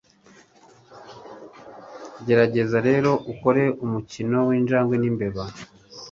[2.25, 5.43] Gerageza rero ukore umukino w'injangwe n'imbeba